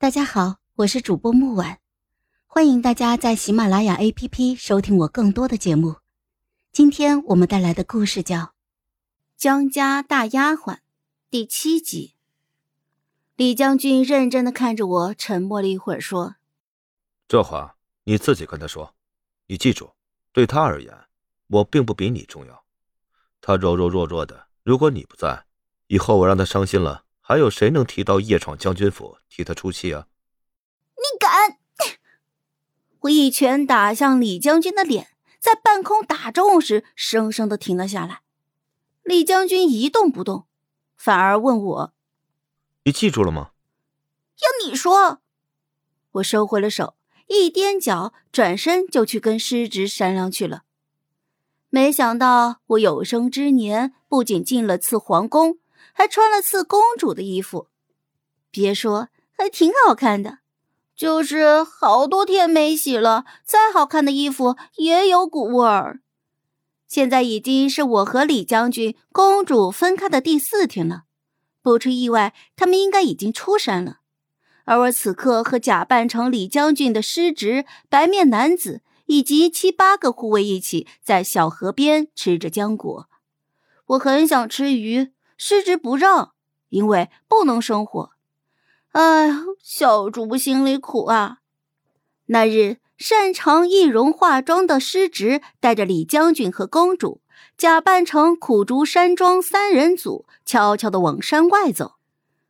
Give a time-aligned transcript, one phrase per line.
[0.00, 1.78] 大家好，我是主播木婉，
[2.46, 5.96] 欢迎大家在喜马拉雅 APP 收听我更多的节目。
[6.72, 8.38] 今天我们带来的故事叫
[9.36, 10.76] 《江家大丫鬟》
[11.28, 12.14] 第七集。
[13.36, 16.36] 李将军认真的看着我，沉默了一会儿，说
[17.28, 18.94] ：“这话你自己跟他说，
[19.48, 19.90] 你记住，
[20.32, 20.98] 对他而言，
[21.48, 22.64] 我并不比你重要。
[23.42, 25.44] 他柔柔弱弱的，如果你不在，
[25.88, 30.08] 以后我让他伤心了。”还有谁能提到夜闯将军府替他出气啊？
[30.96, 31.58] 你敢！
[33.02, 38.22] 我一拳打向李将军的脸，在半空打中时，生生的停了下来。
[39.04, 40.48] 李将军一动不动，
[40.96, 41.92] 反而问我
[42.82, 43.52] ：“你记住了吗？”
[44.42, 45.20] 要你说，
[46.14, 46.96] 我收回了手，
[47.28, 50.64] 一踮脚，转身就去跟师侄商量去了。
[51.68, 55.60] 没想到我有生之年不仅进了次皇宫。
[56.00, 57.68] 还穿了次公主的衣服，
[58.50, 60.38] 别说，还挺好看的。
[60.96, 66.00] 就是好多天没洗了，再好看的衣服也有股味儿。
[66.88, 71.02] 现在已经是我和李将军、公主分开的第四天了，
[71.60, 73.98] 不出意外，他们应该已经出山了。
[74.64, 83.06] 而我此刻和假扮成李将军的师侄、白面男子以及七八个护卫一起在小河边吃着浆果。
[83.88, 85.12] 我很想吃鱼。
[85.42, 86.34] 师侄不让，
[86.68, 88.10] 因为不能生火。
[88.92, 89.30] 哎，
[89.62, 91.38] 小主心里苦啊！
[92.26, 97.22] 那日，擅长易容化妆的师侄带着李将军和公主，
[97.56, 101.94] 假扮成苦竹山庄三人组，悄悄的往山外走。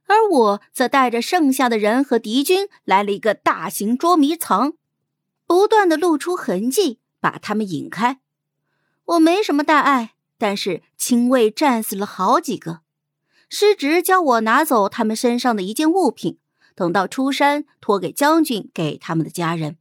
[0.09, 4.73] 而我则带着剩下的人和敌军来了一个大型捉迷藏，
[5.47, 8.19] 不断的露出痕迹，把他们引开。
[9.05, 10.15] 我没什么大碍。
[10.41, 12.81] 但是亲卫战死了好几个，
[13.51, 16.39] 师侄教我拿走他们身上的一件物品，
[16.75, 19.77] 等到出山托给将军给他们的家人。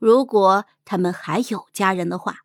[0.00, 2.38] 如果他们还有家人的话，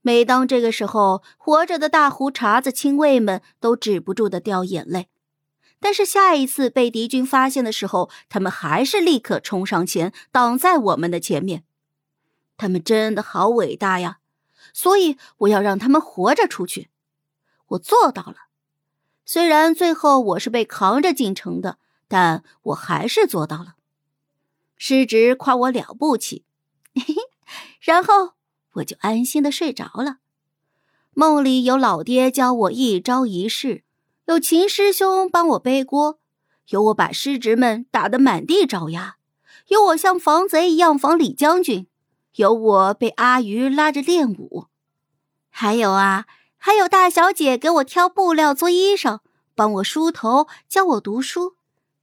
[0.00, 5.08] 每当这个时候，活着的大胡茬子亲卫们都止不住的掉眼泪。
[5.78, 11.64] 但是下一次被敌军发现的时候，他们还是立刻冲上前挡在我们的前面。
[12.56, 14.20] 他们真的好伟大呀！
[14.74, 16.90] 所以我要让他们活着出去，
[17.68, 18.48] 我做到了。
[19.24, 23.76] 虽然最后我是被扛着进城的，但我还是做到了。
[24.76, 26.44] 师侄夸我了不起，
[26.94, 27.14] 嘿 嘿
[27.80, 28.32] 然后
[28.74, 30.18] 我就安心的睡着了。
[31.14, 33.84] 梦里有老爹教我一招一式，
[34.26, 36.18] 有秦师兄帮我背锅，
[36.70, 39.16] 有我把师侄们打得满地找牙，
[39.68, 41.86] 有我像防贼一样防李将军。
[42.36, 44.66] 有我被阿鱼拉着练武，
[45.50, 49.20] 还有啊，还有大小姐给我挑布料做衣裳，
[49.54, 51.54] 帮我梳头，教我读书。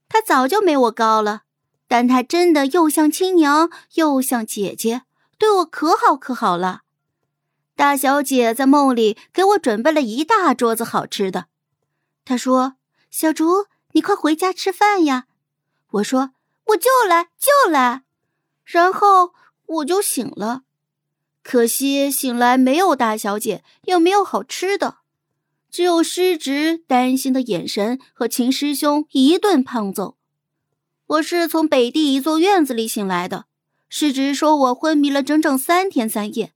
[0.07, 1.41] 她早就没我高了，
[1.85, 5.01] 但她真的又像亲娘又像姐姐，
[5.37, 6.83] 对我可好可好了。
[7.75, 11.47] 大小姐在梦里给我准备了一大桌子好吃的，
[12.23, 12.75] 她说
[13.11, 15.25] ：“小竹，你快回家吃饭呀。”
[15.91, 16.31] 我说
[16.67, 18.03] ：“我就来就来。”
[18.63, 19.33] 然后。
[19.71, 20.63] 我就醒了，
[21.41, 24.97] 可惜醒来没有大小姐，又没有好吃的，
[25.69, 30.17] 只有师侄担心的眼神和秦师兄一顿胖揍。
[31.07, 33.45] 我是从北地一座院子里醒来的，
[33.87, 36.53] 师侄说我昏迷了整整三天三夜，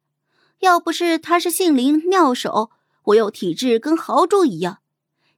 [0.60, 2.70] 要不是他是杏林妙手，
[3.06, 4.80] 我有体质跟豪猪一样，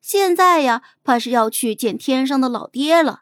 [0.01, 3.21] 现在呀，怕是要去见天上的老爹了。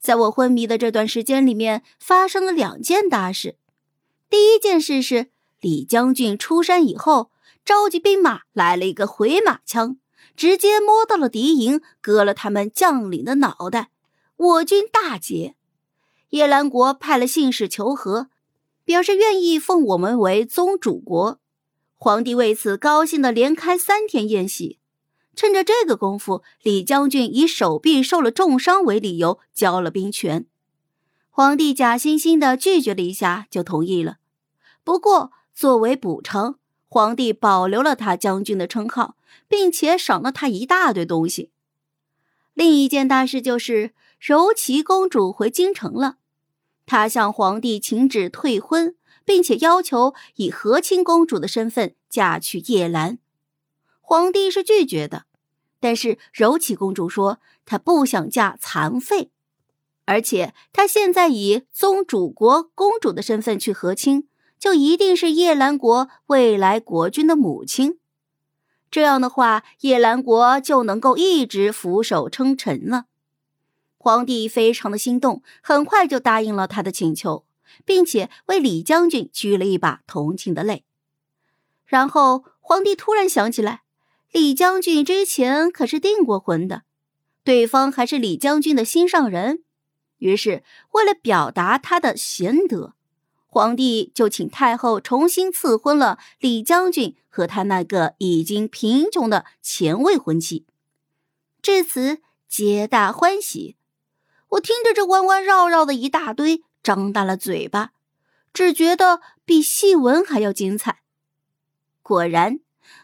[0.00, 3.56] 在我昏迷的这段时间里面，发生了两件大事。
[4.30, 5.28] 第一件事是
[5.60, 7.30] 李将军出山以后，
[7.64, 9.98] 召集兵马来了一个回马枪，
[10.36, 13.90] 直接摸到了敌营，割了他们将领的脑袋，
[14.36, 15.54] 我军大捷。
[16.30, 18.28] 叶兰国派了信使求和，
[18.84, 21.40] 表示愿意奉我们为宗主国。
[21.96, 24.77] 皇帝为此高兴的连开三天宴席。
[25.38, 30.46] 趁着这个功夫，李将军以手臂受了重伤为理由交了兵权。
[31.30, 34.16] 皇帝假惺惺的拒绝了一下，就同意了。
[34.82, 36.58] 不过作为补偿，
[36.88, 39.14] 皇帝保留了他将军的称号，
[39.46, 41.52] 并且赏了他一大堆东西。
[42.54, 46.16] 另一件大事就是柔琪公主回京城了，
[46.84, 53.18] 她向皇帝请旨退婚，并且要求以和亲公主的身份嫁去叶兰。
[54.00, 55.26] 皇帝是拒绝的。
[55.80, 59.30] 但是柔启公主说，她不想嫁残废，
[60.06, 64.28] 而且她现在以宗主国公主的身份去和亲，
[64.58, 67.98] 就一定是叶兰国未来国君的母亲。
[68.90, 73.04] 这样的话，叶兰国就能够一直俯首称臣了。
[73.98, 77.44] 皇帝非常的心动，很快就答应了他的请求，
[77.84, 80.84] 并且为李将军掬了一把同情的泪。
[81.84, 83.82] 然后皇帝突然想起来，
[84.30, 86.82] 李将军之前可是订过婚的，
[87.44, 89.64] 对方还是李将军的心上人。
[90.18, 92.94] 于是，为了表达他的贤德，
[93.46, 100.66] 皇帝就请太后重新赐婚了李将军和他那个已经贫穷的前未婚妻。
[101.62, 103.76] 至此，皆大欢喜。
[104.50, 107.92] 我听着这弯弯绕绕的一大堆，张大了嘴巴，
[108.52, 111.02] 只觉得比戏文还要精彩。
[112.02, 112.60] 果然，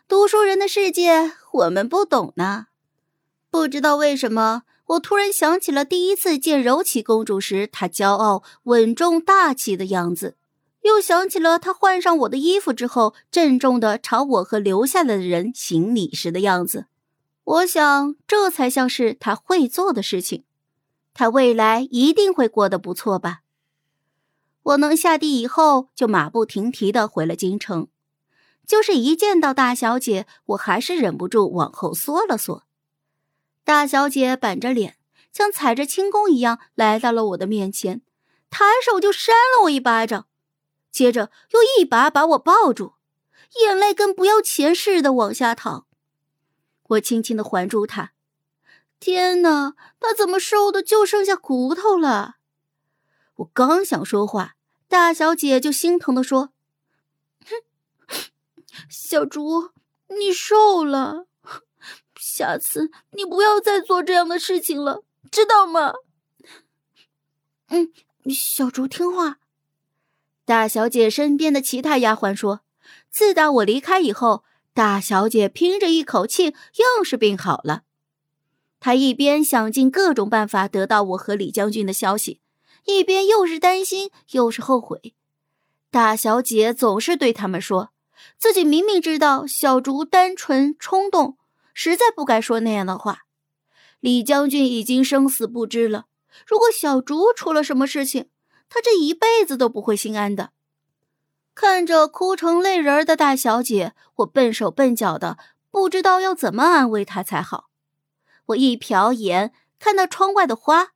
[0.07, 2.67] 读书人的世界我们不懂呢。
[3.51, 10.37] 不知道为什么，我突然想起了第一次见柔启公主时，她骄傲、稳重、大气的样子，
[10.83, 16.87] 又想起了她换上我的衣服之后，郑重的朝我和留下来的人行礼时的样子。
[17.45, 20.45] 我想，这才像是她会做的事情。
[21.15, 23.41] 她未来一定会过得不错吧？
[24.63, 27.89] 我能下地以后，就马不停蹄的回了京城。
[28.67, 32.65] 就是一见到大小姐，我还是忍不住往后缩了缩。
[33.65, 34.97] 大小姐板着脸，
[35.33, 38.03] 像踩着轻功一样来到了我的面前，
[38.51, 40.27] 抬手就扇了我一巴掌，
[40.91, 42.95] 接着又一把把我抱住，
[43.63, 45.87] 眼泪跟不要钱似的往下淌。
[46.89, 48.13] 我轻轻的环住她，
[49.01, 52.37] 天哪，她怎么瘦的就剩下骨头了？
[53.37, 54.55] 我刚想说话，
[54.89, 56.51] 大小姐就心疼的说：“，
[58.89, 59.71] 小竹，
[60.09, 61.27] 你瘦了，
[62.19, 65.95] 下次你不要再做这样的事情了，知道吗？”
[67.69, 67.93] 嗯，
[68.31, 69.39] 小竹听话。
[70.45, 72.61] 大小姐身边的其他丫鬟说
[73.11, 74.45] ：“自打我离开以后。”
[74.75, 76.47] 大小姐拼着一口气，
[76.97, 77.85] 又是病好了。
[78.81, 82.41] 她一边想尽各种办法得到我和李将军的消息，
[82.85, 85.15] 一边又是担心又是后悔。
[85.93, 87.93] 大小姐总是对他们说，
[88.39, 91.39] 自己明明知道小竹单纯冲动，
[91.73, 93.27] 实在不该说那样的话。
[94.01, 96.07] 李将军已经生死不知了，
[96.47, 98.29] 如果小竹出了什么事情，
[98.69, 100.51] 他这一辈子都不会心安的。
[101.55, 105.39] 看着哭成泪人的大小姐，我笨手笨脚的，
[105.71, 107.71] 不知道要怎么安慰她才好。
[108.47, 110.89] 我一瞟眼，看到窗外的花，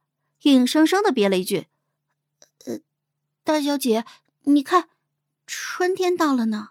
[0.43, 1.69] 硬生生的憋了一句
[2.67, 2.81] ：“呃，
[3.45, 4.05] 大小姐，
[4.43, 4.89] 你看，
[5.47, 6.71] 春天到了呢。”